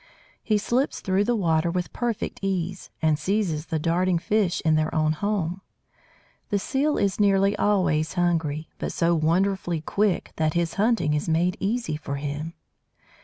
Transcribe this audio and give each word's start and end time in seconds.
He 0.41 0.57
slips 0.57 0.99
through 0.99 1.25
the 1.25 1.35
water 1.35 1.69
with 1.69 1.93
perfect 1.93 2.39
ease, 2.41 2.89
and 3.03 3.19
seizes 3.19 3.67
the 3.67 3.77
darting 3.77 4.17
fish 4.17 4.59
in 4.65 4.73
their 4.73 4.91
own 4.95 5.11
home. 5.11 5.61
The 6.49 6.57
Seal 6.57 6.97
is 6.97 7.19
nearly 7.19 7.55
always 7.57 8.13
hungry, 8.13 8.67
but 8.79 8.91
so 8.91 9.13
wonderfully 9.13 9.81
quick 9.81 10.33
that 10.37 10.55
his 10.55 10.73
hunting 10.81 11.13
is 11.13 11.29
made 11.29 11.55
easy 11.59 11.97
for 11.97 12.15
him. 12.15 12.55